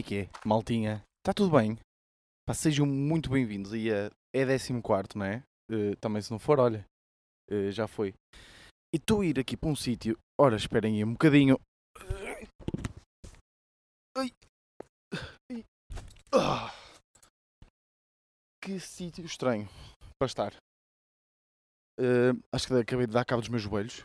[0.00, 1.04] É que é, maltinha?
[1.18, 1.78] Está tudo bem?
[2.48, 4.10] Pá, sejam muito bem-vindos a...
[4.34, 4.46] É
[4.80, 5.42] 14, não é?
[5.70, 6.86] Eh, também se não for, olha,
[7.50, 8.14] eh, já foi.
[8.94, 10.18] E estou a ir aqui para um sítio.
[10.40, 11.60] Ora, esperem aí um bocadinho.
[16.32, 16.72] Ah.
[18.64, 19.68] Que sítio estranho
[20.18, 20.56] para estar.
[21.98, 24.02] Eh, acho que acabei de dar cabo dos meus joelhos.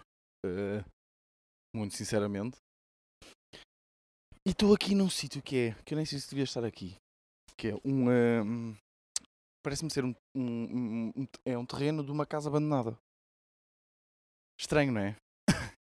[1.73, 2.64] Muito sinceramente.
[4.45, 5.83] E estou aqui num sítio que é.
[5.83, 6.95] que eu nem sei se devia estar aqui.
[7.57, 8.11] Que é um.
[8.11, 8.75] ehm,
[9.63, 12.95] Parece-me ser um, um- um- um- É um terreno de uma casa abandonada.
[14.59, 15.15] Estranho, não é?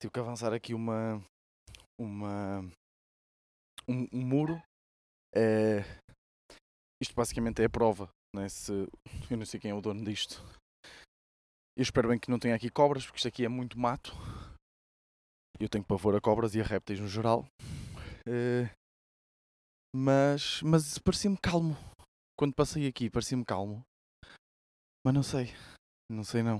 [0.00, 1.22] Tive que avançar aqui uma.
[2.00, 2.60] Uma.
[3.86, 4.62] Um, um muro.
[5.34, 5.80] Eh,
[7.02, 8.48] isto basicamente é a prova, não é?
[8.48, 8.72] Se,
[9.30, 10.40] eu não sei quem é o dono disto.
[11.76, 14.12] Eu espero bem que não tenha aqui cobras, porque isto aqui é muito mato.
[15.60, 17.46] Eu tenho pavor a cobras e a répteis no geral.
[18.26, 18.70] Eh,
[19.94, 21.76] mas, mas parecia-me calmo.
[22.38, 23.82] Quando passei aqui, parecia-me calmo.
[25.04, 25.52] Mas não sei.
[26.10, 26.58] Não sei não.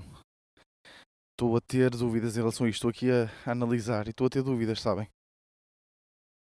[1.31, 2.87] Estou a ter dúvidas em relação a isto.
[2.87, 5.07] Estou aqui a, analisar e estou a ter dúvidas, sabem?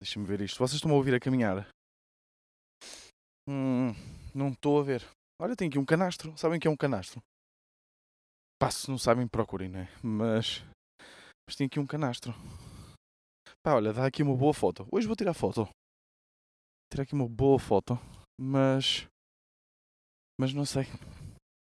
[0.01, 0.59] Deixa-me ver isto.
[0.59, 1.69] Vocês estão a ouvir a caminhar?
[3.47, 3.93] Hum,
[4.35, 5.07] não estou a ver.
[5.39, 6.37] Olha, tem aqui um canastro.
[6.39, 7.21] Sabem que é um canastro?
[8.71, 9.89] Se não sabem, procurem, não é?
[10.03, 10.63] Mas,
[11.51, 12.33] mas tem aqui um canastro.
[13.61, 14.87] Pá, olha, dá aqui uma boa foto.
[14.89, 15.69] Hoje vou tirar foto.
[16.89, 17.99] Tirar aqui uma boa foto.
[18.41, 19.09] Mas.
[20.39, 20.85] Mas não sei.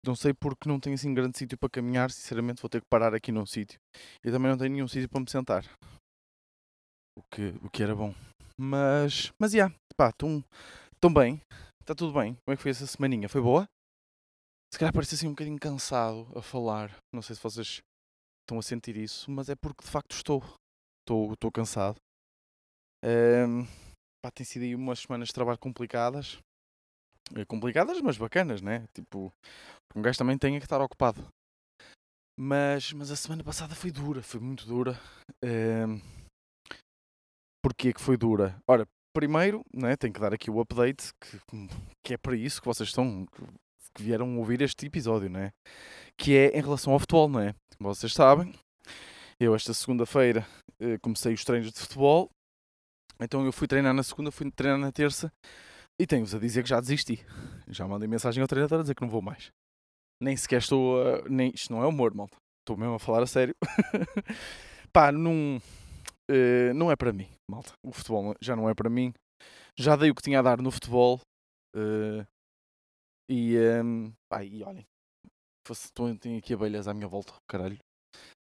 [0.04, 2.10] Não sei porque não tenho assim grande sítio para caminhar.
[2.10, 3.80] Sinceramente, vou ter que parar aqui num sítio.
[4.22, 5.64] E também não tenho nenhum sítio para me sentar.
[7.16, 8.14] O que, o que era bom.
[8.60, 9.32] Mas.
[9.38, 9.56] Mas, já.
[9.56, 10.44] Yeah, pá, estão
[11.00, 11.40] tão bem.
[11.80, 12.34] Está tudo bem.
[12.44, 13.26] Como é que foi essa semaninha?
[13.26, 13.66] Foi boa?
[14.70, 16.94] Se calhar parece assim um bocadinho cansado a falar.
[17.11, 17.80] Não sei se vocês
[18.42, 20.42] estão a sentir isso, mas é porque de facto estou.
[21.03, 21.97] Estou, estou cansado.
[23.05, 23.64] Ahm,
[24.25, 26.39] pá, tem sido aí umas semanas de trabalho complicadas.
[27.35, 28.85] Eh, Complicadas, mas bacanas, né?
[28.95, 29.33] Tipo,
[29.97, 31.27] um gajo também tem que estar ocupado.
[32.39, 34.98] Mas, mas a semana passada foi dura, foi muito dura.
[35.45, 36.01] Ahm,
[37.63, 38.57] porquê que foi dura?
[38.67, 41.39] Ora, primeiro, né, tenho que dar aqui o update, que,
[42.05, 43.27] que é para isso que vocês estão,
[43.95, 45.53] que vieram ouvir este episódio, né?
[46.17, 47.55] Que é em relação ao futebol, não é?
[47.82, 48.54] Vocês sabem,
[49.40, 50.46] eu esta segunda-feira
[50.78, 52.30] eh, comecei os treinos de futebol,
[53.20, 55.32] então eu fui treinar na segunda, fui treinar na terça
[56.00, 57.26] e tenho-vos a dizer que já desisti.
[57.66, 59.50] Já mandei mensagem ao treinador a dizer que não vou mais.
[60.22, 61.28] Nem sequer estou a...
[61.28, 61.50] Nem...
[61.52, 62.36] Isto não é humor, malta.
[62.60, 63.54] Estou mesmo a falar a sério.
[64.92, 65.60] Pá, não...
[66.30, 67.72] eh, não é para mim, malta.
[67.84, 69.12] O futebol já não é para mim.
[69.76, 71.20] Já dei o que tinha a dar no futebol.
[71.74, 72.24] eh,
[73.28, 74.86] e, ehm, pá, e olhem.
[75.72, 77.78] Fosse, tô- tenho aqui abelhas à minha volta, caralho.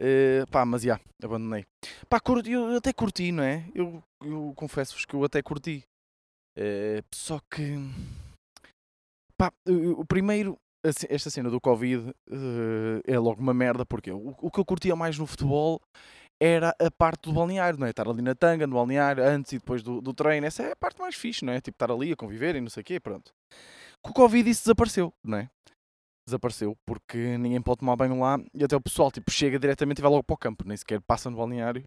[0.00, 1.64] Eh, pá, mas já, abandonei.
[2.09, 3.69] Pá, curti- eu até curti, não é?
[3.75, 5.82] Eu, eu confesso-vos que eu até curti.
[6.56, 7.75] Eh, só que.
[9.36, 10.56] Pá, o primeiro.
[10.84, 14.94] Esta cena do Covid eh, é logo uma merda, porque o, o que eu curtia
[14.94, 15.81] mais no futebol
[16.41, 17.91] era a parte do balneário, não é?
[17.91, 20.47] Estar ali na tanga, no balneário, antes e depois do, do treino.
[20.47, 21.60] Essa é a parte mais fixe, não é?
[21.60, 23.32] Tipo, estar ali a conviver e não sei o quê, pronto.
[24.00, 25.50] Com o Covid isso desapareceu, não é?
[26.26, 30.03] Desapareceu, porque ninguém pode tomar banho lá e até o pessoal, tipo, chega diretamente e
[30.03, 31.87] vai logo para o campo, nem sequer passa no balneário,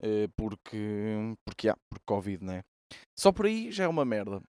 [0.00, 2.62] eh, porque, porque há, porque Covid, não é?
[3.18, 4.40] Só por aí já é uma merda.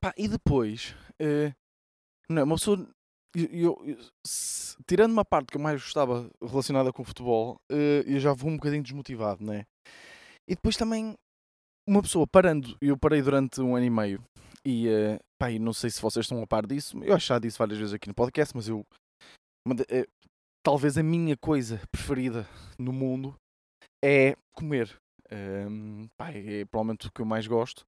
[0.00, 1.52] Pá, e depois, eh,
[2.28, 2.44] não?
[2.44, 2.86] Uma pessoa,
[3.34, 7.56] eu, eu- eu- se- tirando uma parte que eu mais gostava relacionada com o futebol,
[7.70, 9.64] eh, eu já vou um bocadinho desmotivado, não é?
[10.48, 11.14] E depois também,
[11.88, 14.22] uma pessoa parando, eu parei durante um ano e meio,
[14.64, 17.78] e eh, pá, não sei se vocês estão a par disso, eu já disse várias
[17.78, 18.84] vezes aqui no podcast, mas eu,
[19.88, 20.06] eh,
[20.62, 22.46] talvez a minha coisa preferida
[22.78, 23.34] no mundo
[24.04, 24.96] é comer.
[25.30, 27.84] Ehm, pá, é provavelmente o que eu mais gosto.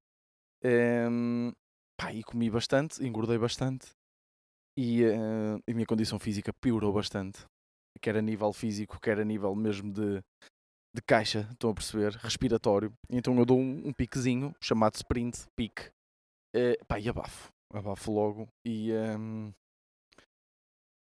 [0.63, 1.53] Ehm,
[1.97, 3.91] pá, e comi bastante, engordei bastante
[4.77, 5.17] e eh,
[5.69, 7.45] a minha condição física piorou bastante,
[8.01, 10.21] quer a nível físico, quer a nível mesmo de,
[10.95, 12.93] de caixa, estão a perceber, respiratório.
[13.09, 15.91] Então eu dou um, um piquezinho chamado sprint, pique,
[16.55, 19.53] eh, pá, e abafo, abafo logo e ehm,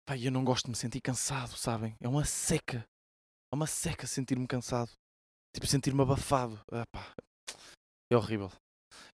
[0.06, 1.96] pá, eu não gosto de me sentir cansado, sabem?
[2.02, 2.86] É uma seca,
[3.52, 4.92] é uma seca sentir-me cansado,
[5.56, 7.14] tipo sentir-me abafado, ah, pá,
[8.12, 8.52] é horrível.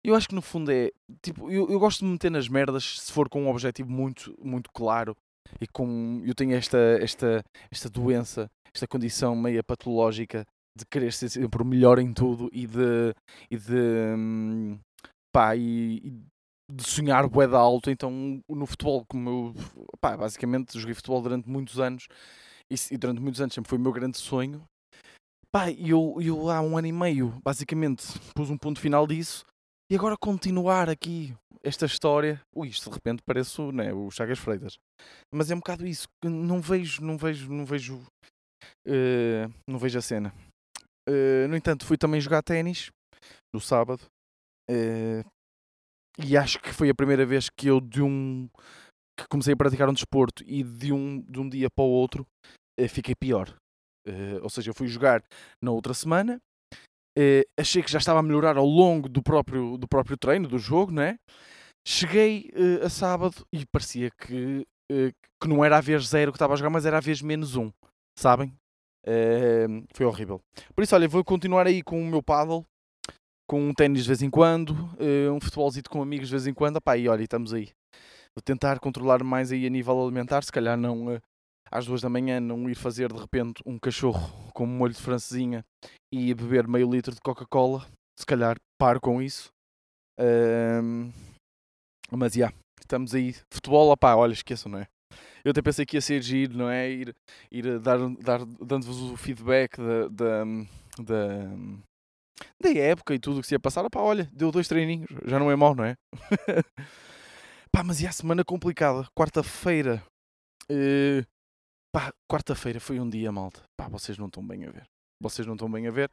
[0.03, 0.91] Eu acho que no fundo é.
[1.21, 4.35] Tipo, eu, eu gosto de me meter nas merdas se for com um objetivo muito,
[4.41, 5.15] muito claro
[5.59, 6.21] e com.
[6.25, 10.45] Eu tenho esta, esta, esta doença, esta condição meia patológica
[10.77, 13.13] de querer ser sempre o melhor em tudo e de.
[13.51, 14.15] e de.
[14.17, 14.79] hum,
[15.35, 16.11] pá, e, e
[16.71, 17.91] de sonhar bué de alto.
[17.91, 19.53] Então, no futebol, como eu.
[19.99, 22.07] pá, basicamente joguei futebol durante muitos anos
[22.71, 24.63] e, e durante muitos anos sempre foi o meu grande sonho.
[25.51, 29.45] Pá, e eu, eu há um ano e meio, basicamente, pus um ponto final disso
[29.89, 31.33] E agora continuar aqui
[31.63, 32.41] esta história.
[32.55, 34.77] Ui, isto de repente parece né, o Chagas Freitas.
[35.33, 36.07] Mas é um bocado isso.
[36.23, 38.01] Não vejo, não vejo, não vejo.
[38.87, 40.33] Uh, não vejo a cena.
[41.07, 42.89] Uh, no entanto, fui também jogar ténis
[43.53, 44.01] no sábado.
[44.69, 45.23] Uh,
[46.17, 48.49] e acho que foi a primeira vez que eu de um
[49.17, 52.25] que comecei a praticar um desporto e de um, de um dia para o outro
[52.89, 53.55] fiquei pior.
[54.41, 55.23] ou seja, eu fui jogar
[55.63, 56.41] na outra semana
[57.17, 60.59] Uh, achei que já estava a melhorar ao longo do próprio, do próprio treino, do
[60.59, 61.17] jogo, não é?
[61.87, 66.35] Cheguei uh, a sábado e parecia que, uh, que não era a vez zero que
[66.35, 67.71] estava a jogar, mas era a vez menos um,
[68.19, 68.53] sabem?
[69.93, 70.41] foi horrível.
[70.73, 72.65] Por isso, olha, vou continuar aí com o meu paddle,
[73.47, 74.73] com um ténis de vez em quando,
[75.33, 76.81] um futebolzito com amigos de vez em quando.
[76.81, 77.69] Pá, e olha, estamos aí.
[78.35, 81.19] Vou tentar controlar mais aí a nível alimentar, se calhar não
[81.71, 85.01] às duas da manhã não ir fazer de repente um cachorro com um molho de
[85.01, 85.65] francesinha
[86.13, 87.85] e beber meio litro de Coca-Cola.
[88.17, 89.49] Se calhar paro com isso.
[90.19, 91.11] Um,
[92.11, 93.35] mas já, yeah, estamos aí.
[93.53, 94.87] Futebol, opá, olha, esqueçam, não é?
[95.43, 96.89] Eu até pensei que ia ser giro, não é?
[96.89, 97.15] Ir,
[97.51, 100.43] ir dar, dar, dando-vos o feedback da, da,
[101.03, 101.55] da,
[102.61, 103.85] da época e tudo o que se ia passar.
[103.85, 105.95] Opá, olha, deu dois treininhos, já não é mau, não é?
[107.71, 109.07] Pá, mas e a semana complicada?
[109.13, 110.03] Quarta-feira.
[110.71, 111.25] Uh,
[111.95, 113.63] Pá, quarta-feira foi um dia, malta.
[113.77, 114.85] Pá, vocês não estão bem a ver.
[115.21, 116.11] Vocês não estão bem a ver.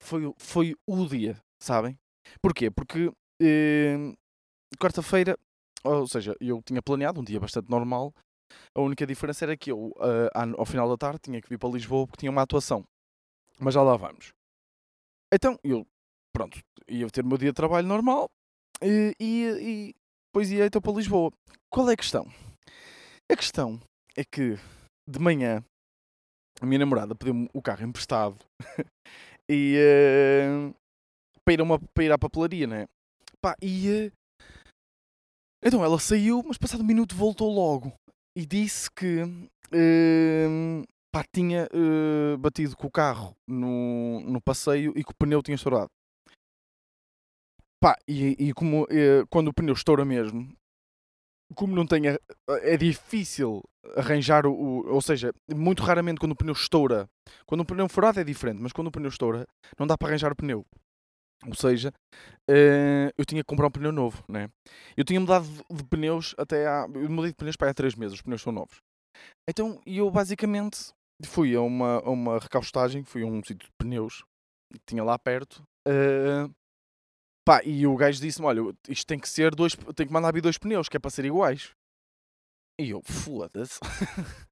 [0.00, 1.98] Foi, foi o dia, sabem?
[2.40, 2.70] Porquê?
[2.70, 3.10] Porque
[3.42, 4.14] eh,
[4.78, 5.36] quarta-feira,
[5.82, 8.14] ou seja, eu tinha planeado um dia bastante normal.
[8.76, 11.68] A única diferença era que eu, uh, ao final da tarde, tinha que vir para
[11.68, 12.84] Lisboa porque tinha uma atuação.
[13.58, 14.33] Mas já lá vamos.
[15.32, 15.86] Então, eu,
[16.32, 18.28] pronto, ia ter o meu dia de trabalho normal
[18.82, 19.94] e, e, e
[20.28, 21.30] depois ia então para Lisboa.
[21.70, 22.26] Qual é a questão?
[23.30, 23.80] A questão
[24.16, 24.56] é que
[25.08, 25.64] de manhã,
[26.60, 28.38] a minha namorada pediu-me o carro emprestado
[29.48, 30.74] e uh,
[31.44, 32.86] para, ir uma, para ir à papelaria, né?
[33.40, 34.12] Pá, e uh,
[35.64, 37.92] então ela saiu, mas passado um minuto voltou logo
[38.36, 45.04] e disse que uh, pá, tinha uh, batido com o carro no, no passeio e
[45.04, 45.88] que o pneu tinha estourado.
[47.80, 50.52] Pá, e, e como uh, quando o pneu estoura mesmo,
[51.54, 52.18] como não tenha.
[52.62, 53.62] É difícil
[53.96, 57.08] arranjar o, o, Ou seja, muito raramente quando o pneu estoura.
[57.46, 59.46] Quando o pneu furado é diferente, mas quando o pneu estoura,
[59.78, 60.66] não dá para arranjar o pneu.
[61.46, 61.92] Ou seja,
[62.50, 64.48] uh, eu tinha que comprar um pneu novo, né?
[64.96, 66.88] Eu tinha mudado de, de pneus até há.
[66.92, 68.78] Eu mudei de pneus para há 3 meses, os pneus são novos.
[69.48, 70.92] Então, eu basicamente
[71.26, 74.24] fui a uma, a uma recaustagem, fui a um sítio de pneus
[74.72, 75.62] que tinha lá perto.
[75.86, 76.52] Uh,
[77.44, 80.40] Pá, e o gajo disse-me: Olha, isto tem que ser dois, tem que mandar vir
[80.40, 81.72] dois pneus, que é para ser iguais.
[82.80, 83.78] E eu, foda-se.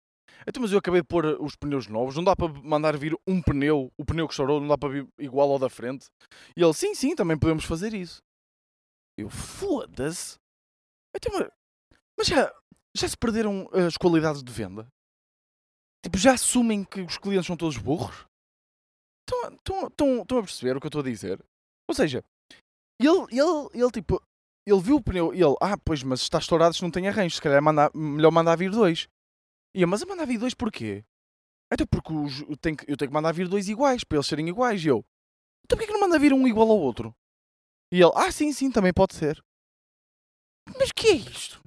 [0.47, 3.41] então, mas eu acabei de pôr os pneus novos, não dá para mandar vir um
[3.41, 6.07] pneu, o pneu que estourou, não dá para vir igual ao da frente.
[6.55, 8.23] E ele, sim, sim, também podemos fazer isso.
[9.19, 10.37] Eu, foda-se.
[11.17, 11.33] Então,
[12.17, 12.55] mas já,
[12.95, 14.87] já se perderam as qualidades de venda?
[16.04, 18.26] Tipo, já assumem que os clientes são todos burros?
[19.22, 21.44] Estão, estão, estão, estão a perceber o que eu estou a dizer?
[21.88, 22.25] Ou seja,
[23.00, 24.20] ele, ele, ele tipo,
[24.66, 27.37] ele viu o pneu e ele, ah, pois, mas está estourado, se não tem arranjo,
[27.37, 29.09] se calhar é manda, melhor mandar vir dois.
[29.75, 31.04] E eu, mas a mandar vir dois porquê?
[31.73, 34.26] Então porque os, eu, tenho que, eu tenho que mandar vir dois iguais, para eles
[34.26, 34.85] serem iguais.
[34.85, 35.04] E eu,
[35.64, 37.14] então porquê que não manda vir um igual ao outro?
[37.92, 39.42] E ele, ah, sim, sim, também pode ser.
[40.78, 41.62] Mas que é isto?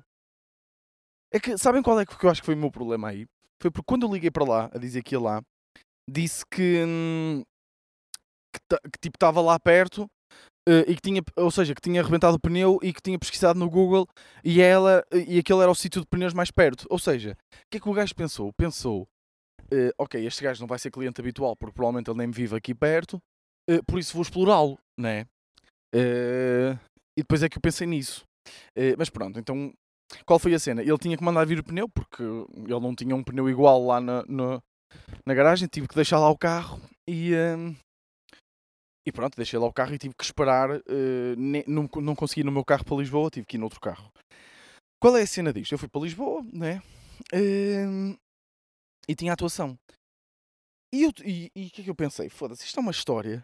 [1.34, 3.28] É que, sabem qual é que eu acho que foi o meu problema aí?
[3.62, 5.42] Foi porque quando eu liguei para lá, a dizer que ia lá,
[6.10, 7.44] disse que, hum,
[8.54, 10.08] que, que tipo estava lá perto
[10.68, 13.60] Uh, e que tinha, ou seja, que tinha arrebentado o pneu e que tinha pesquisado
[13.60, 14.08] no Google
[14.44, 16.88] e ela e aquele era o sítio de pneus mais perto.
[16.90, 18.52] Ou seja, o que é que o gajo pensou?
[18.52, 19.04] Pensou,
[19.72, 22.74] uh, ok, este gajo não vai ser cliente habitual porque provavelmente ele nem vive aqui
[22.74, 23.22] perto,
[23.70, 25.28] uh, por isso vou explorá-lo, né?
[25.94, 28.26] e depois é que eu pensei nisso.
[28.98, 29.72] mas pronto, então
[30.26, 30.82] qual foi a cena?
[30.82, 34.00] Ele tinha que mandar vir o pneu porque ele não tinha um pneu igual lá
[34.00, 34.62] na, na,
[35.26, 37.32] na garagem, tive que deixar lá o carro e
[39.08, 40.72] e pronto, deixei lá o carro e tive que esperar.
[40.72, 44.12] Uh, ne, não, não consegui no meu carro para Lisboa, tive que ir noutro carro.
[45.00, 45.74] Qual é a cena disto?
[45.74, 46.82] Eu fui para Lisboa, né?
[47.32, 48.18] Uh,
[49.08, 49.78] e tinha atuação.
[50.92, 52.30] E o e, e que é que eu pensei?
[52.30, 53.44] Foda-se, isto é uma história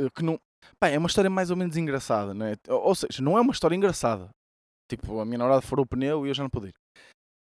[0.00, 0.40] uh, que não.
[0.80, 2.54] Pá, é uma história mais ou menos engraçada, né?
[2.68, 4.30] Ou seja, não é uma história engraçada.
[4.88, 6.74] Tipo, a minha namorada furou o pneu e eu já não pude ir.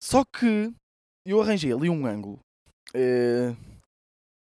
[0.02, 0.72] Só que
[1.26, 2.40] eu arranjei ali um ângulo.
[2.94, 3.52] Uh,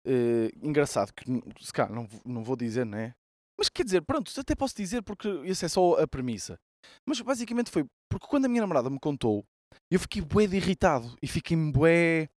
[0.06, 1.24] uh, engraçado, que
[1.60, 3.14] se calhar não, não vou dizer, não é?
[3.58, 6.56] Mas quer dizer, pronto, até posso dizer porque isso é só a premissa.
[7.06, 9.44] Mas basicamente foi porque quando a minha namorada me contou,
[9.90, 12.28] eu fiquei bué de irritado e fiquei bué,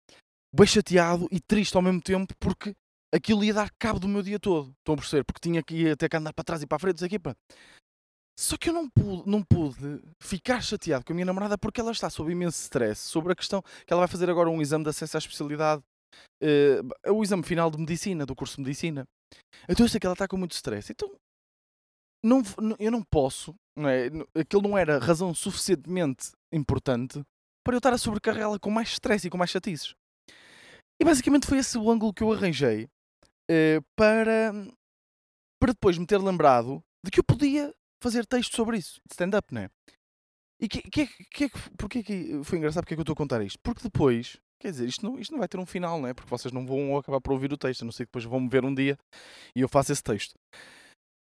[0.53, 2.73] bué chateado e triste ao mesmo tempo porque
[3.13, 4.73] aquilo ia dar cabo do meu dia todo.
[4.79, 5.23] Estão a perceber?
[5.23, 7.35] Porque tinha que ir até que andar para trás e para a frente, aqui, pá.
[8.39, 11.91] Só que eu não pude, não pude ficar chateado com a minha namorada porque ela
[11.91, 14.91] está sob imenso stress sobre a questão que ela vai fazer agora um exame de
[14.91, 15.82] acesso à especialidade,
[16.44, 19.08] uh, o exame final de medicina, do curso de medicina.
[19.67, 20.91] Então eu sei que ela está com muito stress.
[20.91, 21.12] Então
[22.24, 22.44] não,
[22.79, 24.08] eu não posso, não é?
[24.39, 27.24] aquilo não era razão suficientemente importante
[27.65, 29.96] para eu estar a sobrecarregá-la com mais stress e com mais chatices.
[31.01, 34.51] E basicamente foi esse o ângulo que eu arranjei uh, para,
[35.60, 39.53] para depois me ter lembrado de que eu podia fazer texto sobre isso, de stand-up,
[39.53, 39.69] não é?
[40.59, 43.17] E que, que, que, que, porquê que foi engraçado porque é que eu estou a
[43.17, 43.59] contar isto?
[43.61, 46.13] Porque depois, quer dizer, isto não, isto não vai ter um final, não é?
[46.13, 48.49] Porque vocês não vão acabar por ouvir o texto, a não sei que depois vão-me
[48.49, 48.97] ver um dia
[49.55, 50.33] e eu faço esse texto.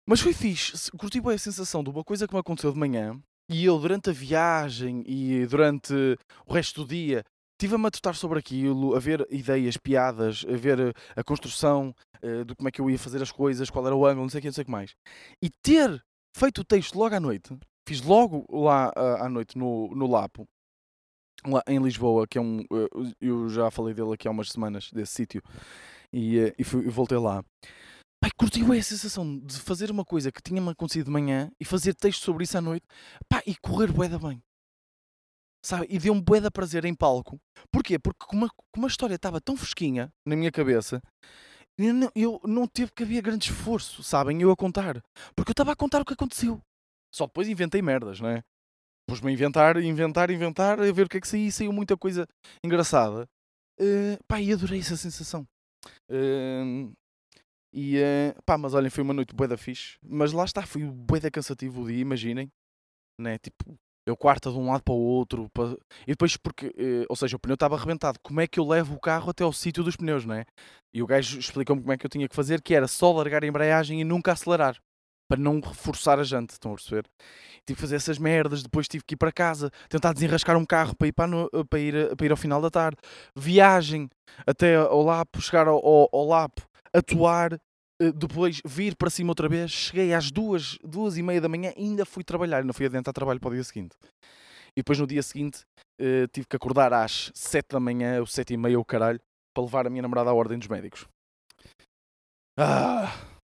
[0.07, 3.19] Mas foi fixe, curti bem a sensação de uma coisa que me aconteceu de manhã
[3.49, 5.93] e eu durante a viagem e durante
[6.45, 10.79] o resto do dia estive a matutar sobre aquilo, a ver ideias, piadas, a ver
[10.79, 13.95] eh, a construção uh, de como é que eu ia fazer as coisas, qual era
[13.95, 14.95] o ângulo, não sei o que, não sei o que mais.
[15.41, 16.03] E ter
[16.35, 20.47] feito o texto logo à noite, fiz logo lá uh, à noite no, no Lapo,
[21.45, 22.61] lá em Lisboa, que é um.
[22.61, 25.41] Uh, eu já falei dele aqui há umas semanas, desse sítio,
[26.11, 27.43] e, uh, e, fui, voltei lá.
[28.19, 31.93] Pai, curtiu a sensação de fazer uma coisa que tinha-me acontecido de manhã e fazer
[31.93, 32.85] texto sobre isso à noite,
[33.27, 34.41] pá, e correr bué bem.
[35.61, 35.87] Sabe?
[35.89, 37.37] E deu-me bué prazer em palco.
[37.71, 37.99] Porquê?
[37.99, 41.01] Porque como a, como a história estava tão fresquinha na minha cabeça,
[41.77, 44.41] eu não, eu não teve que haver grande esforço, sabem?
[44.41, 45.03] Eu a contar.
[45.35, 46.61] Porque eu estava a contar o que aconteceu.
[47.13, 48.43] Só depois inventei merdas, não é?
[49.07, 51.51] Pus-me a inventar, inventar, inventar, a ver o que é que saiu.
[51.51, 52.27] Saiu muita coisa
[52.63, 53.27] engraçada.
[53.79, 55.47] Uh, pá, e adorei essa sensação.
[56.09, 56.93] Uh,
[57.73, 59.97] e uh, pá, mas olhem, foi uma noite bué da fixe.
[60.01, 62.51] Mas lá está, foi bué da cansativo o dia, imaginem.
[63.19, 63.37] Né?
[63.39, 65.50] Tipo, eu quarta de um lado para o outro.
[65.53, 65.77] Para...
[66.05, 68.19] E depois, porque, eh, ou seja, o pneu estava arrebentado.
[68.22, 70.45] Como é que eu levo o carro até ao sítio dos pneus, não é?
[70.93, 73.43] E o gajo explicou-me como é que eu tinha que fazer, que era só largar
[73.43, 74.77] a embreagem e nunca acelerar.
[75.29, 77.05] Para não reforçar a jante, estão a perceber?
[77.65, 80.95] Tive que fazer essas merdas, depois tive que ir para casa, tentar desenrascar um carro
[80.95, 82.98] para ir, para, no, para ir, para ir ao final da tarde.
[83.36, 84.10] Viagem
[84.45, 86.62] até ao Lapo, chegar ao, ao, ao Lapo,
[86.93, 87.57] atuar,
[88.12, 92.05] depois vir para cima outra vez, cheguei às duas, duas e meia da manhã ainda
[92.05, 93.95] fui trabalhar, ainda fui adiantar trabalho para o dia seguinte.
[94.75, 95.63] E depois no dia seguinte
[96.01, 99.19] uh, tive que acordar às sete da manhã, ou sete e meia, o caralho,
[99.53, 101.07] para levar a minha namorada à ordem dos médicos.
[102.57, 103.07] Ah,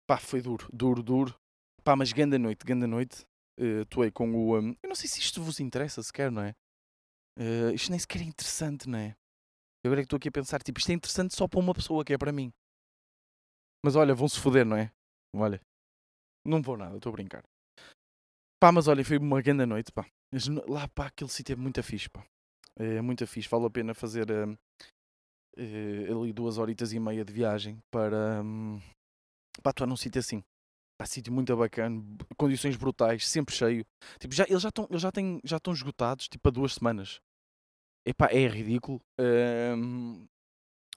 [0.08, 1.36] pá, foi duro, duro, duro.
[1.84, 3.24] Pá, mas grande noite, grande noite.
[3.60, 4.60] Uh, com o.
[4.60, 6.54] Um, eu não sei se isto vos interessa sequer, não é?
[7.40, 9.16] Uh, isto nem sequer é interessante, não é?
[9.84, 11.74] Eu agora é que estou aqui a pensar, tipo, isto é interessante só para uma
[11.74, 12.52] pessoa que é para mim.
[13.86, 14.92] Mas olha, vão-se foder, não é?
[15.32, 15.62] Olha,
[16.44, 17.44] não vou nada, estou a brincar.
[18.60, 20.08] Pá, mas olha, foi uma grande noite, pá.
[20.68, 22.25] Lá, pá, aquele sítio é muito fixe, pá.
[22.80, 27.77] É muito fixe, vale a pena fazer uh, ali duas horitas e meia de viagem
[27.92, 28.82] para, um,
[29.62, 30.44] para atuar num sítio assim.
[31.00, 32.04] Pá, sítio muito bacana,
[32.38, 33.86] condições brutais, sempre cheio.
[34.20, 35.12] Tipo, já, eles já estão já
[35.44, 37.20] já esgotados, tipo, há duas semanas.
[38.04, 39.00] Epá, é ridículo.
[39.22, 40.25] Uh,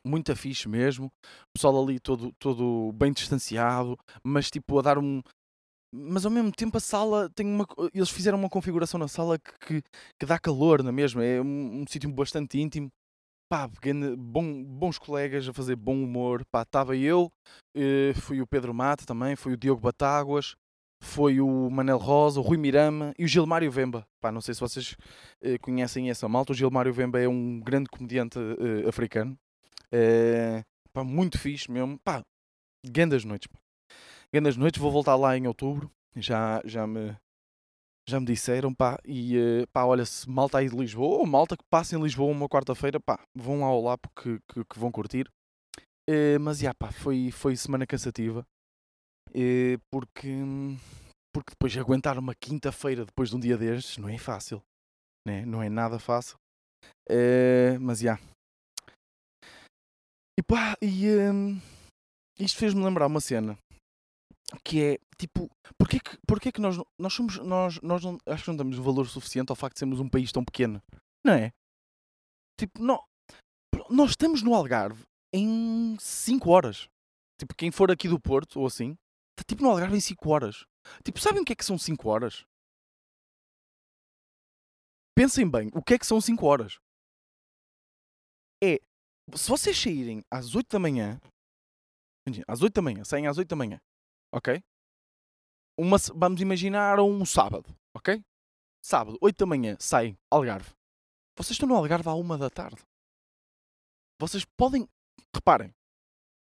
[0.06, 1.06] muito fixe mesmo.
[1.06, 5.22] O pessoal ali todo, todo bem distanciado, mas tipo a dar um.
[5.94, 7.66] Mas ao mesmo tempo a sala tem uma.
[7.94, 9.82] Eles fizeram uma configuração na sala que, que,
[10.18, 11.20] que dá calor, não é mesmo?
[11.20, 12.90] É um, um sítio bastante íntimo.
[13.50, 13.66] Pá,
[14.18, 16.44] bom, bons colegas a fazer bom humor.
[16.50, 17.30] Pá, estava eu,
[17.74, 20.54] eh, fui o Pedro Mata também, foi o Diogo Batáguas,
[21.02, 24.06] foi o Manel Rosa, o Rui Mirama e o Gilmário Vemba.
[24.20, 24.96] Pá, não sei se vocês
[25.42, 26.52] eh, conhecem essa malta.
[26.52, 29.38] O Gilmário Vemba é um grande comediante eh, africano.
[29.92, 31.98] É, pá, muito fixe mesmo.
[32.04, 32.22] Pá,
[32.86, 33.46] grandes noites.
[33.46, 33.58] Pá.
[34.32, 35.90] Grandes noites, vou voltar lá em outubro.
[36.16, 37.16] Já, já me
[38.08, 41.58] já me disseram, pá, e uh, pá, olha, se malta aí de Lisboa, ou malta
[41.58, 44.90] que passa em Lisboa uma quarta-feira, pá, vão lá ao lá porque que, que vão
[44.90, 45.28] curtir.
[46.08, 48.46] Uh, mas, já, pá, foi, foi semana cansativa,
[49.28, 50.32] uh, porque,
[51.34, 54.62] porque depois aguentar uma quinta-feira depois de um dia destes não é fácil,
[55.26, 55.44] né?
[55.44, 56.38] não é nada fácil.
[57.78, 58.18] mas, já,
[60.38, 61.60] e pá, e um,
[62.38, 63.58] isto fez-me lembrar uma cena
[64.64, 68.50] que é tipo, porquê que, porquê que nós, nós somos, nós, nós não, acho que
[68.50, 70.80] não damos valor suficiente ao facto de sermos um país tão pequeno,
[71.26, 71.52] não é?
[72.56, 73.02] Tipo, não,
[73.90, 75.04] nós estamos no Algarve
[75.34, 76.88] em 5 horas.
[77.36, 78.96] Tipo, quem for aqui do Porto ou assim,
[79.32, 80.64] está tipo no Algarve em 5 horas.
[81.04, 82.44] Tipo, sabem o que é que são 5 horas?
[85.16, 86.78] Pensem bem, o que é que são 5 horas?
[88.62, 88.80] É
[89.34, 91.20] se vocês saírem às 8 da manhã,
[92.46, 93.80] às 8 da manhã, saem às 8 da manhã,
[94.32, 94.62] ok?
[95.78, 98.22] Uma, vamos imaginar um sábado, ok?
[98.82, 100.72] Sábado, 8 da manhã, saem Algarve.
[101.36, 102.82] Vocês estão no Algarve à 1 da tarde.
[104.20, 104.88] Vocês podem,
[105.34, 105.72] reparem,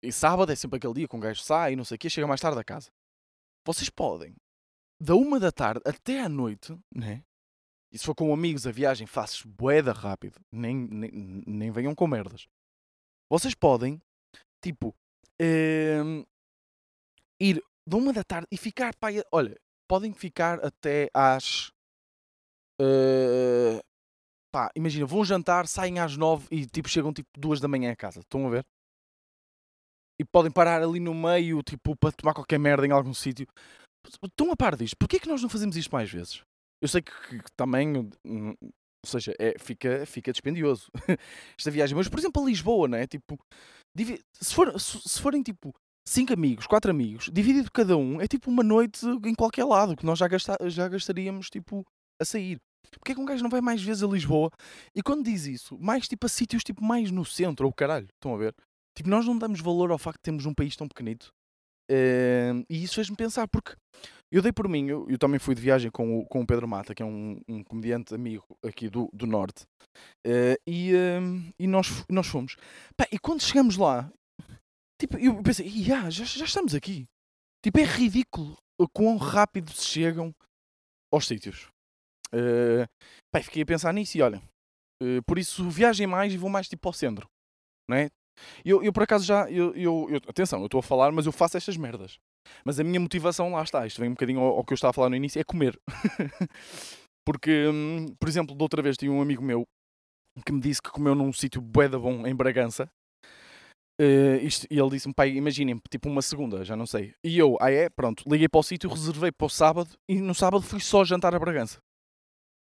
[0.03, 2.09] e sábado é sempre aquele dia que um gajo sai e não sei o quê,
[2.09, 2.91] chega mais tarde a casa.
[3.67, 4.35] Vocês podem
[5.01, 7.23] da uma da tarde até à noite, né?
[7.93, 10.41] E se for com amigos a viagem, fazes boeda rápido.
[10.51, 11.11] Nem, nem,
[11.47, 12.49] nem venham com merdas.
[13.31, 14.01] Vocês podem,
[14.63, 14.95] tipo,
[15.41, 16.23] ehm,
[17.41, 19.57] ir de uma da tarde e ficar, pá, olha,
[19.89, 21.71] podem ficar até às.
[22.81, 23.81] eh,
[24.53, 27.97] pá, imagina, vão jantar, saem às nove e tipo chegam tipo duas da manhã a
[27.97, 28.21] casa.
[28.21, 28.65] Estão a ver?
[30.19, 33.47] E podem parar ali no meio, tipo, para tomar qualquer merda em algum sítio.
[34.25, 34.97] Estão a par disto?
[34.97, 36.43] Porquê é que nós não fazemos isto mais vezes?
[36.81, 38.55] Eu sei que, que também, hum,
[39.05, 40.91] ou seja, é, fica, fica dispendioso
[41.59, 41.97] esta viagem.
[41.97, 43.07] Mas, por exemplo, a Lisboa, não é?
[43.07, 43.39] Tipo,
[44.41, 45.73] se, for, se, forem tipo
[46.07, 50.07] cinco amigos, quatro amigos, dividido cada um, é tipo uma noite em qualquer lado, que
[50.07, 51.85] nós já, gasta, já gastaríamos, tipo,
[52.21, 52.59] a sair.
[52.93, 54.51] Porquê é que um gajo não vai mais vezes a Lisboa?
[54.95, 58.35] E quando diz isso, mais tipo a sítios tipo mais no centro, ou caralho, estão
[58.35, 58.55] a ver?
[58.97, 61.29] Tipo, nós não damos valor ao facto de termos um país tão pequenito.
[61.91, 63.75] Eh, e isso fez-me pensar, porque
[64.33, 66.67] eu dei por mim, eu, eu também fui de viagem com o, com o Pedro
[66.67, 69.65] Mata, que é um, um comediante amigo aqui do, do Norte,
[70.27, 71.21] eh, e, eh,
[71.59, 72.57] e nós, nós fomos.
[72.97, 74.11] Pá, e quando chegamos lá,
[75.01, 77.07] tipo, eu pensei, "Ya, já, já estamos aqui.
[77.65, 80.35] Tipo, é ridículo o quão rápido se chegam
[81.13, 81.69] aos sítios.
[82.33, 82.87] Eh,
[83.33, 84.43] pá, fiquei a pensar nisso e olha,
[85.03, 87.29] eh, por isso viajem mais e vou mais tipo ao centro,
[87.89, 88.09] não é?
[88.65, 91.33] Eu, eu por acaso já, eu, eu, eu- atenção, eu estou a falar, mas eu
[91.33, 92.19] faço estas merdas.
[92.65, 94.91] Mas a minha motivação, lá está, isto vem um bocadinho ao, ao que eu estava
[94.91, 95.79] a falar no início, é comer.
[97.27, 99.65] Porque, hum, por exemplo, de outra vez tinha um amigo meu
[100.45, 102.89] que me disse que comeu num sítio bué da bom em Bragança.
[103.99, 107.15] Eh, isto- e ele disse-me, pai, imaginem, tipo uma segunda, já não sei.
[107.25, 110.35] E eu, ah é, pronto, liguei para o sítio, reservei para o sábado e no
[110.35, 111.79] sábado fui só jantar a Bragança.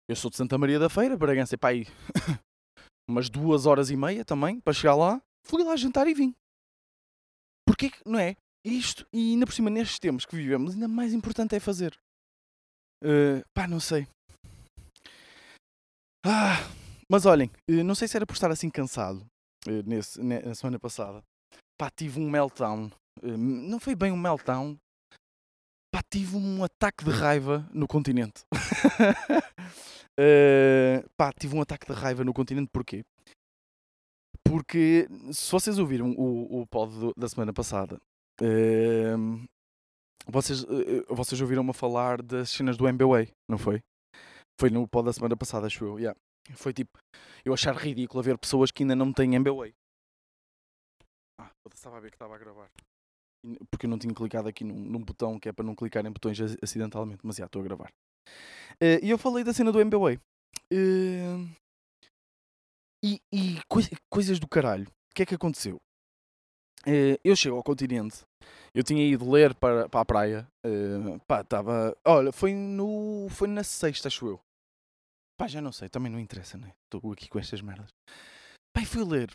[0.10, 1.86] Eu sou de Santa Maria da Feira, Bragança aí
[3.08, 5.22] umas duas horas e meia também, para chegar lá.
[5.46, 6.34] Fui lá jantar e vim.
[7.68, 8.36] Porquê que, não é?
[8.66, 11.98] Isto, e ainda por cima nestes tempos que vivemos, ainda mais importante é fazer.
[13.04, 14.08] Eh, pá, não sei.
[16.26, 16.58] Ah,
[17.10, 19.26] mas olhem, eh, não sei se era por estar assim cansado
[19.68, 21.24] eh, nesse, ne- na semana passada.
[21.78, 22.92] Pá, tive um meltdown.
[23.24, 24.78] Não foi bem um meltdown.
[25.92, 28.42] Pá, tive um ataque de raiva no continente.
[30.20, 33.02] Eh, pá, tive um ataque de raiva no continente porquê?
[34.52, 38.00] Porque se vocês ouviram o, o pod do- da semana passada,
[38.42, 39.46] ehm,
[40.28, 43.82] vocês, eh, vocês ouviram-me falar das cenas do MBA, não foi?
[44.60, 46.00] Foi no pod da semana passada, acho eu.
[46.00, 46.20] yeah.
[46.56, 46.98] Foi tipo,
[47.46, 49.72] eu achar ridículo ver pessoas que ainda não têm MBA.
[51.40, 52.70] Ah, eu estava a ver que estava a gravar.
[53.72, 56.12] Porque eu não tinha clicado aqui num, num botão que é para não clicar em
[56.12, 57.92] botões ac- acidentalmente, mas já estou a gravar.
[58.80, 60.20] Eh, E eu falei da cena do MBA.
[60.72, 61.36] Eh,
[63.04, 64.88] e e coi- coisas do caralho.
[64.88, 65.82] O que é que aconteceu?
[66.86, 68.22] Eh, eu chego ao continente.
[68.74, 70.48] Eu tinha ido ler para, para a praia.
[70.66, 71.96] eh, pá, estava.
[72.06, 73.28] Olha, foi no.
[73.30, 74.40] Foi na sexta, acho eu.
[75.38, 76.74] Pá, já não sei, também não interessa, né?
[76.86, 77.90] Estou aqui com estas merdas.
[78.74, 79.32] Pá, fui ler.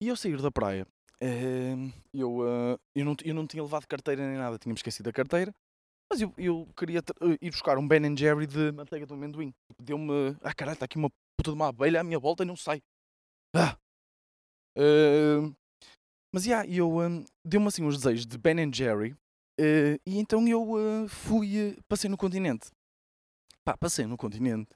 [0.00, 0.86] E eu sair da praia.
[1.20, 1.74] eh,
[2.14, 2.40] eu,
[2.94, 5.54] eu, não, eu não tinha levado carteira nem nada, tinha-me esquecido da carteira.
[6.10, 7.02] Mas eu, eu queria
[7.40, 9.52] ir buscar um Ben Jerry de manteiga de amendoim.
[9.80, 10.36] Deu-me.
[10.42, 12.80] Ah, caralho, está aqui uma puta de uma abelha à minha volta e não sai.
[13.54, 13.76] Ah!
[14.76, 15.40] Eh,
[16.34, 19.14] mas já, eu hum, deu-me assim uns desejos de Ben Jerry
[19.60, 22.70] eh, e então eu eh, fui, eh, passei no continente.
[23.64, 24.70] Pá, passei no continente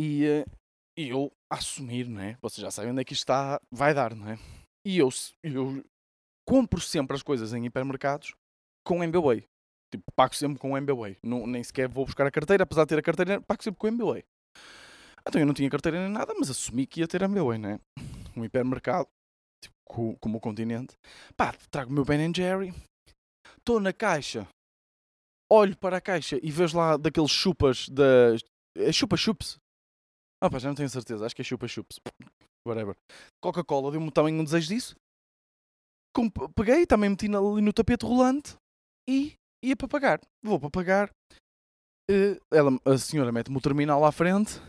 [0.00, 0.44] e eh,
[0.98, 2.36] e eu assumir, não é?
[2.42, 4.38] Vocês já sabem onde é que isto está, vai dar, não é?
[4.84, 5.08] E eu,
[5.44, 5.84] eu
[6.44, 8.34] compro sempre as coisas em hipermercados
[8.84, 9.44] com MBWay.
[9.92, 11.16] Tipo, pago sempre com MBWay.
[11.22, 13.86] Não, nem sequer vou buscar a carteira, apesar de ter a carteira, pago sempre com
[13.86, 14.24] MBWay.
[15.28, 17.80] Então eu não tinha carteira nem nada, mas assumi que ia ter MBWay, não é?
[18.36, 19.08] Um hipermercado,
[19.62, 20.96] tipo, co- como o continente.
[21.36, 22.72] Pá, trago o meu Ben Jerry,
[23.58, 24.48] estou na caixa,
[25.52, 28.40] olho para a caixa e vejo lá daqueles chupas das.
[28.76, 29.58] É chupa-chups?
[30.42, 31.98] Ah, pá, já não tenho certeza, acho que é chupa-chups.
[32.66, 32.94] Whatever.
[33.42, 34.94] Coca-Cola deu-me também um desejo disso.
[36.14, 38.56] Com- Peguei, também meti ali no tapete rolante
[39.08, 40.20] e ia para pagar.
[40.44, 41.10] Vou para pagar.
[42.10, 44.60] Eh, ela, a senhora mete-me o terminal à frente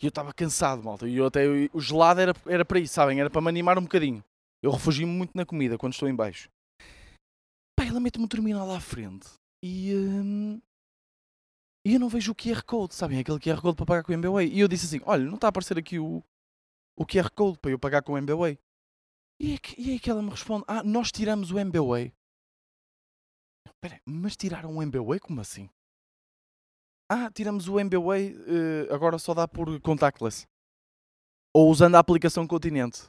[0.00, 1.08] e eu estava cansado, malta.
[1.08, 3.20] E eu até o gelado era, era para isso, sabem?
[3.20, 4.22] Era para me animar um bocadinho.
[4.62, 6.48] Eu refugio-me muito na comida quando estou em baixo.
[7.78, 9.28] Pá, ela mete-me o terminal à frente
[9.62, 10.60] e, hum,
[11.86, 13.20] e eu não vejo o QR Code, sabem?
[13.20, 14.48] Aquele QR Code para pagar com o MBWay.
[14.52, 16.20] E eu disse assim: olha, não está a aparecer aqui o,
[16.96, 18.58] o QR Code para eu pagar com o MBWay.
[19.38, 22.12] E é, que, e é que ela me responde: ah, nós tiramos o MBWay.
[23.68, 25.20] Espera, aí, mas tiraram o MBWay?
[25.20, 25.70] Como assim?
[27.08, 30.44] Ah, tiramos o MBWay, eh, agora só dá por contactless.
[31.54, 33.06] Ou usando a aplicação Continente.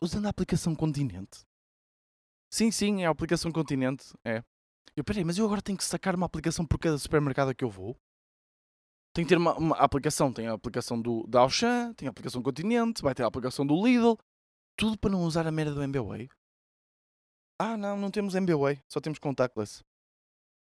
[0.00, 1.40] Usando a aplicação Continente?
[2.52, 4.14] Sim, sim, é a aplicação Continente.
[4.24, 4.44] É.
[4.96, 7.70] Eu, peraí, mas eu agora tenho que sacar uma aplicação por cada supermercado que eu
[7.70, 7.96] vou?
[9.12, 10.32] Tenho que ter uma, uma aplicação.
[10.32, 13.74] Tem a aplicação do, da Auchan, tem a aplicação Continente, vai ter a aplicação do
[13.84, 14.16] Lidl.
[14.76, 16.28] Tudo para não usar a merda do MBWay.
[17.60, 19.82] Ah, não, não temos MBWay, só temos contactless.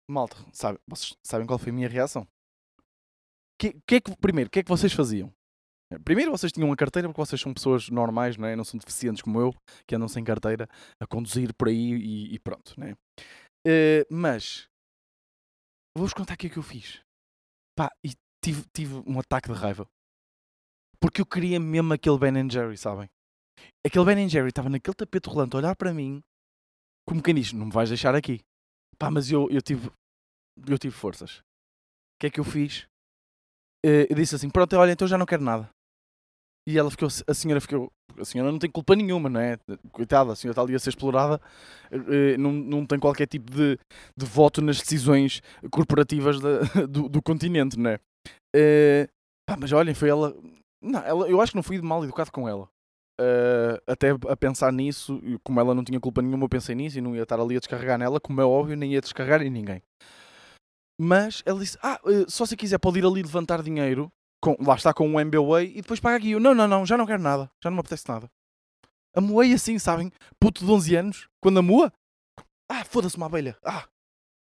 [0.10, 2.28] Malta, sabe, vocês sabem qual foi a minha reação?
[3.60, 5.34] Que, que é que, primeiro, o que é que vocês faziam?
[6.04, 8.56] Primeiro, vocês tinham uma carteira porque vocês são pessoas normais, não, é?
[8.56, 9.54] não são deficientes como eu,
[9.88, 10.68] que andam sem carteira
[11.00, 12.74] a conduzir por aí e, e pronto.
[12.78, 12.94] Não é?
[12.94, 14.68] Uh, mas,
[15.96, 17.02] vou-vos contar o que é que eu fiz.
[17.78, 18.13] Pá, e
[18.44, 19.88] tive, tive um ataque de raiva.
[21.00, 23.10] Porque eu queria mesmo aquele Ben Jerry, sabem?
[23.86, 26.22] Aquele Ben Jerry estava naquele tapete rolante a olhar para mim
[27.08, 28.41] como quem diz, não me vais deixar aqui.
[28.97, 29.89] Pá, mas eu, eu tive
[30.67, 31.39] eu tive forças.
[31.39, 32.88] O que é que eu fiz?
[33.86, 35.69] Uh, eu disse assim, pronto, olha, então já não quero nada.
[36.67, 39.60] E ela ficou, a senhora ficou, a senhora não tem culpa nenhuma, não é?
[39.91, 41.39] Coitada, a senhora está ali a ser explorada,
[41.91, 43.77] uh, não, não tem qualquer tipo de,
[44.17, 47.99] de voto nas decisões corporativas da, do, do continente, não é?
[48.55, 49.08] Uh,
[49.47, 50.36] pá, mas olhem, foi ela,
[50.81, 52.67] não, ela, eu acho que não fui mal educado com ela.
[53.19, 57.01] Uh, até a pensar nisso, como ela não tinha culpa nenhuma, eu pensei nisso e
[57.01, 59.82] não ia estar ali a descarregar nela, como é óbvio, nem ia descarregar em ninguém.
[60.99, 64.12] Mas ela disse: Ah, uh, só se quiser pode ir ali levantar dinheiro,
[64.43, 66.32] com, lá está com um MBWay, e depois paga aqui.
[66.32, 68.30] Eu, não, não, não, já não quero nada, já não me apetece nada.
[69.15, 70.12] Amoei assim, sabem?
[70.38, 71.93] Puto de 11 anos, quando amoa.
[72.69, 73.58] Ah, foda-se uma abelha.
[73.63, 73.88] Ah,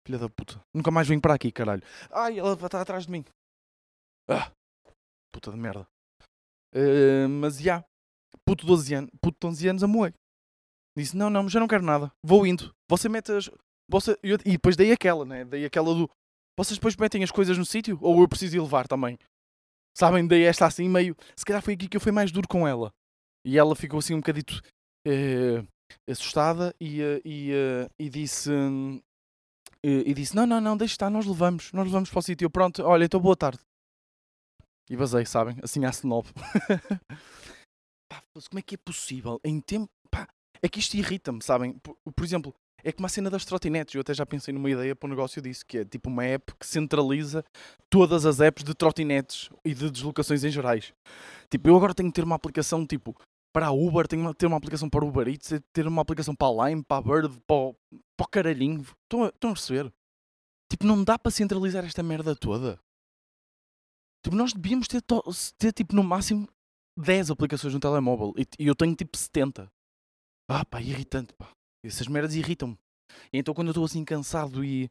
[0.07, 0.59] filha da puta.
[0.73, 1.83] Nunca mais vim para aqui, caralho.
[2.11, 3.25] Ai, ela está atrás de mim.
[4.27, 4.51] Ah,
[5.31, 5.87] puta de merda.
[6.75, 7.75] Uh, mas já.
[7.75, 7.94] Yeah
[8.47, 10.13] puto de 12 anos, puto de 11 anos amoei.
[10.97, 12.13] Disse, não, não, já não quero nada.
[12.25, 12.73] Vou indo.
[12.89, 13.51] Você mete as...
[13.91, 14.19] Você...
[14.23, 15.45] E depois dei aquela, né?
[15.45, 16.09] Dei aquela do...
[16.57, 17.99] Vocês depois metem as coisas no sítio?
[18.01, 19.19] Ou eu preciso ir levar também?
[19.97, 21.17] Sabem, dei esta assim meio...
[21.37, 22.93] Se calhar foi aqui que eu fui mais duro com ela.
[23.45, 24.61] E ela ficou assim um bocadito...
[25.07, 25.63] Eh,
[26.09, 28.51] assustada e, eh, e, eh, e disse...
[29.83, 31.73] e disse, não, não, não, deixa estar, nós levamos.
[31.73, 32.49] Nós levamos para o sítio.
[32.49, 33.59] Pronto, olha, então boa tarde.
[34.89, 35.57] E vazei, sabem?
[35.63, 36.33] Assim, às nove.
[38.09, 39.91] Pá, como é que é possível em tempo.
[40.11, 40.29] Pá,
[40.63, 41.79] é que isto irrita-me, sabem?
[41.79, 43.95] Por, por, exemplo, é como a cena das trotinetes.
[43.95, 46.55] Eu até já pensei numa ideia para um negócio disso, que é tipo uma app
[46.59, 47.45] que centraliza
[47.91, 50.93] todas as apps de trotinetes e de deslocações em gerais.
[51.51, 53.15] Tipo, eu agora tenho que ter uma aplicação tipo
[53.53, 56.35] para a Uber, tenho que ter uma aplicação para o Uber Eats, ter uma aplicação
[56.35, 57.75] para a Lime, para a Bird, para o,
[58.17, 58.81] para o caralhinho.
[58.81, 59.93] Estão a, estão a perceber?
[60.69, 62.81] Tipo, não dá para centralizar esta merda toda.
[64.25, 65.03] Tipo, nós devíamos ter,
[65.57, 66.49] ter tipo, no máximo
[66.99, 69.69] 10 aplicações no telemóvel e, e eu tenho tipo 70.
[70.49, 71.51] Ah, pá, irritante, pá.
[71.85, 72.77] Essas merdas irritam-me.
[73.33, 74.91] Então quando eu estou assim cansado e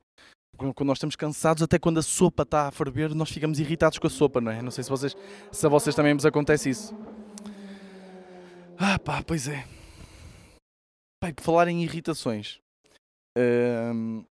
[0.57, 4.07] quando nós estamos cansados, até quando a sopa está a ferver, nós ficamos irritados com
[4.07, 4.61] a sopa, não é?
[4.61, 5.15] Não sei se vocês,
[5.51, 6.95] se a vocês também vos acontece isso.
[8.77, 9.65] Ah, pá, pois é.
[11.19, 12.59] Pai, por falar em irritações,
[13.37, 14.23] hum,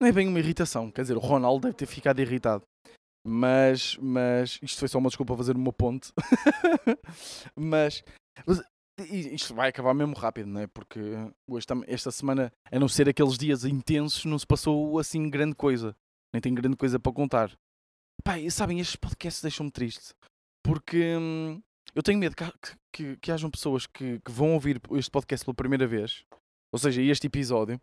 [0.00, 0.90] não é bem uma irritação.
[0.90, 2.62] Quer dizer, o Ronaldo deve ter ficado irritado.
[3.28, 6.12] Mas, mas isto foi só uma desculpa a fazer uma ponte.
[7.56, 8.04] mas,
[8.46, 8.62] mas,
[9.10, 10.68] isto vai acabar mesmo rápido, não é?
[10.68, 11.00] Porque
[11.50, 15.96] hoje, esta semana, a não ser aqueles dias intensos, não se passou assim grande coisa.
[16.32, 17.50] Nem tem grande coisa para contar.
[18.22, 20.14] Pai, sabem, estes podcasts deixam-me triste.
[20.62, 21.60] Porque hum,
[21.96, 22.44] eu tenho medo que,
[22.92, 26.24] que, que hajam pessoas que, que vão ouvir este podcast pela primeira vez,
[26.72, 27.80] ou seja, este episódio,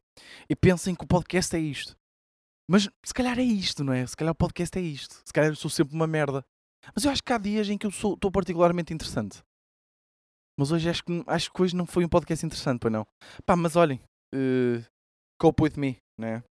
[0.50, 1.98] e pensem que o podcast é isto.
[2.70, 4.06] Mas se calhar é isto, não é?
[4.06, 5.22] Se calhar o podcast é isto.
[5.26, 6.46] Se calhar eu sou sempre uma merda.
[6.94, 9.42] Mas eu acho que há dias em que eu estou particularmente interessante.
[10.58, 13.06] Mas hoje acho que, acho que hoje não foi um podcast interessante, pois não.
[13.46, 14.00] Pá, mas olhem,
[14.34, 14.84] uh,
[15.40, 16.44] cope with me, né?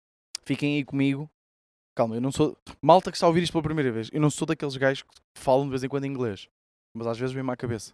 [0.44, 1.30] Fiquem aí comigo.
[1.94, 2.56] Calma, eu não sou.
[2.82, 4.08] Malta que está a ouvir isto pela primeira vez.
[4.12, 6.48] Eu não sou daqueles gajos que falam de vez em quando inglês.
[6.96, 7.92] Mas às vezes vem-me à cabeça.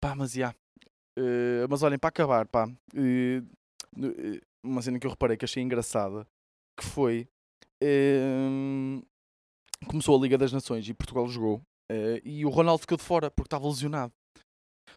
[0.00, 0.38] Pá, mas já.
[0.38, 0.58] Yeah.
[1.18, 2.68] Uh, mas olhem, para acabar, pá.
[2.94, 6.26] Uh, uma cena que eu reparei que achei engraçada
[6.80, 7.28] que foi.
[7.82, 9.04] Uh,
[9.86, 11.58] começou a Liga das Nações e Portugal jogou.
[11.90, 14.12] Uh, e o Ronaldo ficou de fora porque estava lesionado.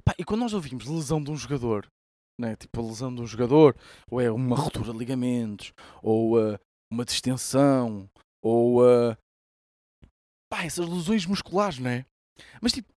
[0.03, 1.87] Pá, e quando nós ouvimos lesão de um jogador,
[2.39, 3.75] né, tipo a lesão de um jogador,
[4.09, 6.57] ou é uma ruptura de ligamentos, ou uh,
[6.91, 8.09] uma distensão,
[8.41, 9.15] ou uh,
[10.49, 12.05] pá, essas lesões musculares, né?
[12.61, 12.91] Mas tipo,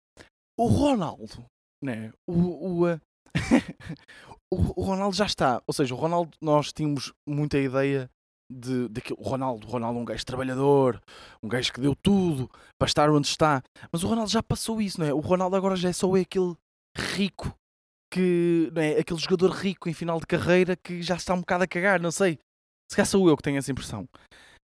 [0.59, 1.45] o Ronaldo,
[1.83, 2.13] né?
[2.27, 3.01] O, o, uh,
[4.51, 5.63] o, Ronaldo já está.
[5.67, 8.11] Ou seja, o Ronaldo, nós tínhamos muita ideia
[8.51, 9.67] de, de o Ronaldo.
[9.67, 11.01] O Ronaldo é um gajo trabalhador,
[11.43, 13.63] um gajo que deu tudo para estar onde está.
[13.91, 15.13] Mas o Ronaldo já passou isso, não é?
[15.13, 16.55] O Ronaldo agora já é só aquele
[16.97, 17.55] rico
[18.13, 18.99] que, não é?
[18.99, 22.11] Aquele jogador rico em final de carreira que já está um bocado a cagar, não
[22.11, 22.39] sei.
[22.91, 24.09] Se calhar sou eu que tenho essa impressão.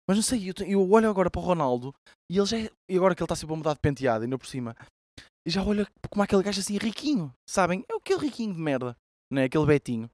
[0.08, 1.94] Mas não sei, eu, eu olho agora para o Ronaldo
[2.30, 4.38] e ele já é, e agora que ele está sempre a mudar de penteado, ainda
[4.38, 4.76] por cima,
[5.46, 7.84] e já olho como aquele gajo assim riquinho, sabem?
[7.89, 8.96] É aquele riquinho de merda,
[9.32, 9.46] não é?
[9.46, 10.10] Aquele Betinho.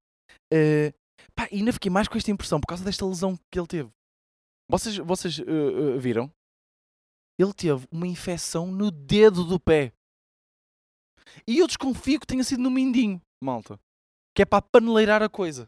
[0.53, 0.93] Uh,
[1.35, 3.89] Pá, e ainda fiquei mais com esta impressão por causa desta lesão que ele teve.
[4.69, 6.31] Vocês, vocês uh, uh, viram?
[7.39, 9.93] Ele teve uma infecção no dedo do pé.
[11.47, 13.79] E eu desconfio que tenha sido no mindinho, malta.
[14.35, 15.67] Que é para paneleirar a coisa.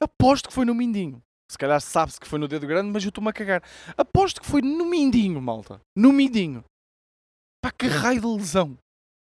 [0.00, 1.22] Aposto que foi no mindinho.
[1.50, 3.62] Se calhar sabe-se que foi no dedo grande, mas eu estou-me a cagar.
[3.96, 5.80] Aposto que foi no mindinho, malta.
[5.96, 6.64] No mindinho.
[7.62, 8.78] Pá, que raio de lesão.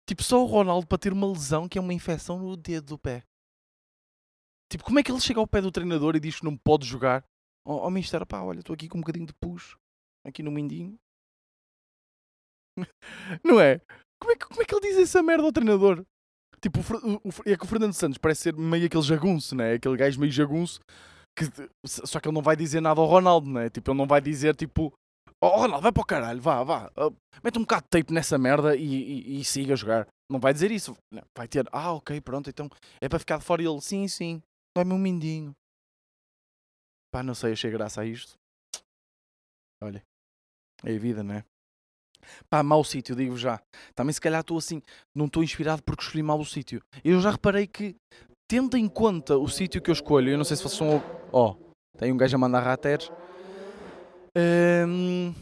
[0.07, 2.97] Tipo, só o Ronaldo para ter uma lesão que é uma infecção no dedo do
[2.97, 3.23] pé.
[4.71, 6.85] Tipo, como é que ele chega ao pé do treinador e diz que não pode
[6.85, 7.23] jogar?
[7.65, 9.75] Ó oh, oh, mister, pá, olha, estou aqui com um bocadinho de pus.
[10.25, 10.97] Aqui no mindinho.
[13.43, 13.81] não é?
[14.21, 16.05] Como é, que, como é que ele diz essa merda ao treinador?
[16.61, 19.73] Tipo, o, o, é que o Fernando Santos parece ser meio aquele jagunço, né?
[19.73, 20.79] Aquele gajo meio jagunço.
[21.37, 21.45] Que,
[21.85, 23.69] só que ele não vai dizer nada ao Ronaldo, né?
[23.69, 24.93] Tipo, ele não vai dizer tipo.
[25.41, 26.91] Oh Ronaldo, vai para o caralho, vá, vá.
[26.97, 30.05] Uh, mete um bocado de tape nessa merda e, e, e, siga a jogar.
[30.29, 30.97] Não vai dizer isso.
[31.37, 32.69] Vai ter, ah, ok, pronto, então
[33.01, 34.41] é para ficar de fora ele, sim, sim,
[34.75, 35.55] dói-me um mindinho.
[37.11, 38.37] Pá, não sei, achei graça a isto.
[39.81, 40.03] Olha,
[40.83, 41.43] é a vida, né?
[42.49, 43.61] Pá, mau sítio, digo já.
[43.95, 44.81] Também se calhar estou assim,
[45.15, 46.81] não estou inspirado porque escolhi mal o sítio.
[47.03, 47.95] Eu já reparei que,
[48.47, 51.01] tendo em conta o sítio que eu escolho, eu não sei se vocês são.
[51.31, 53.09] Ó, oh, tem um gajo a mandar rateres.
[54.37, 55.33] Hum,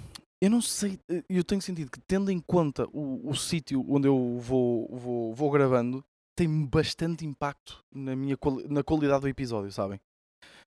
[0.42, 4.38] eu não sei, eu tenho sentido que, tendo em conta o, o sítio onde eu
[4.40, 6.04] vou, vou, vou gravando,
[6.38, 8.38] tem bastante impacto na, minha,
[8.69, 10.00] na qualidade do episódio, sabem?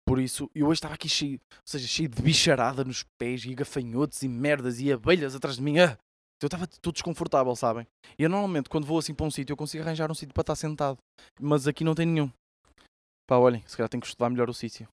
[0.07, 3.53] Por isso, eu hoje estava aqui cheio, ou seja, cheio de bicharada nos pés e
[3.53, 5.77] gafanhotos e merdas e abelhas atrás de mim.
[5.79, 5.97] Ah!
[6.41, 7.85] Eu estava tudo desconfortável, sabem?
[8.17, 10.41] E eu normalmente, quando vou assim para um sítio, eu consigo arranjar um sítio para
[10.41, 10.97] estar sentado.
[11.39, 12.31] Mas aqui não tem nenhum.
[13.27, 14.87] Pá, olhem, se calhar tenho que estudar melhor o sítio.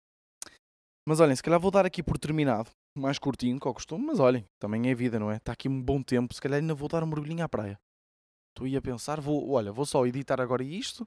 [1.09, 2.69] Mas olhem, se calhar vou dar aqui por terminado.
[2.99, 5.37] Mais curtinho que ao costume, mas olhem, também é vida, não é?
[5.37, 7.79] Está aqui um bom tempo, se calhar ainda vou dar um mergulhinho à praia.
[8.57, 11.07] Estou a pensar, vou, olha, vou só editar agora isto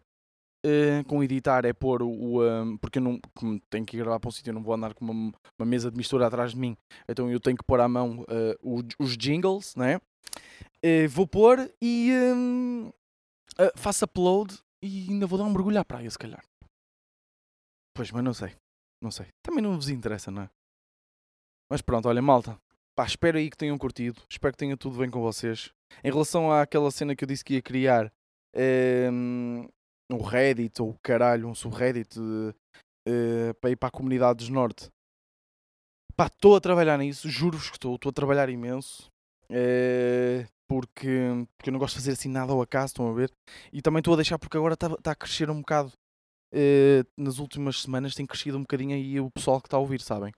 [0.65, 2.09] Uh, com editar é pôr o.
[2.09, 4.73] o um, porque eu não, como tenho que gravar para um sítio, eu não vou
[4.73, 6.75] andar com uma, uma, mesa de mistura atrás de mim,
[7.07, 8.25] então eu tenho que pôr à mão uh,
[8.61, 10.01] os, os, jingles, né?
[10.83, 12.91] Uh, vou pôr e um,
[13.77, 16.43] faço upload e ainda vou dar um mergulho à praia, se calhar.
[17.95, 18.53] Pois, mas não sei,
[19.01, 19.27] não sei.
[19.41, 20.49] Também não vos interessa, não é?
[21.71, 22.59] Mas pronto, olha, malta.
[22.99, 24.21] Pá, espero aí que tenham curtido.
[24.29, 25.71] Espero que tenha tudo bem com vocês.
[26.03, 28.11] Em relação àquela cena que eu disse que ia criar,
[29.09, 29.65] um,
[30.11, 34.89] um Reddit ou caralho, um subreddit uh, para ir para a comunidade dos Norte.
[36.13, 39.09] Pá, estou a trabalhar nisso, juro-vos que estou, estou a trabalhar imenso.
[39.49, 43.31] Uh, porque, porque eu não gosto de fazer assim nada ao acaso, estão a ver?
[43.71, 45.93] E também estou a deixar porque agora está tá a crescer um bocado.
[46.53, 50.01] Uh, nas últimas semanas tem crescido um bocadinho aí o pessoal que está a ouvir,
[50.01, 50.33] sabem?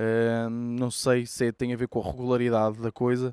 [0.00, 3.32] Uh, não sei se é, tem a ver com a regularidade da coisa,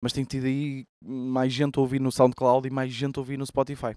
[0.00, 3.36] mas tem tido aí mais gente a ouvir no SoundCloud e mais gente a ouvir
[3.36, 3.96] no Spotify.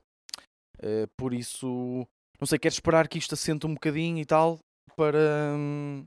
[0.79, 2.07] Uh, por isso,
[2.39, 4.57] não sei, quero esperar que isto assente um bocadinho e tal
[4.95, 5.53] para.
[5.55, 6.03] Hum,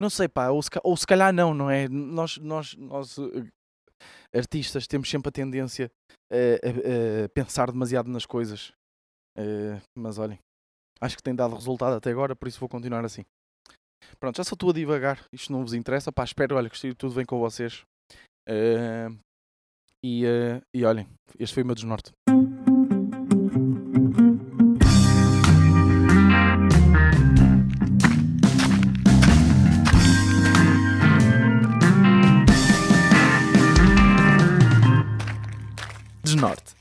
[0.00, 1.86] não sei, pá, ou se, ou se calhar não, não é?
[1.86, 3.46] Nós, nós, nós uh,
[4.34, 5.90] artistas temos sempre a tendência
[6.32, 8.72] a, a, a pensar demasiado nas coisas.
[9.96, 10.38] Mas olhem,
[11.00, 13.24] acho que tem dado resultado até agora, por isso vou continuar assim.
[14.20, 15.24] Pronto, já só estou a divagar.
[15.32, 16.12] Isto não vos interessa.
[16.12, 17.82] Pá, espero, olha, que tudo bem com vocês.
[18.48, 19.16] Uh,
[20.04, 21.06] e, uh, e olhem,
[21.38, 22.12] este foi o meu desnorte.
[36.22, 36.78] Desnorte.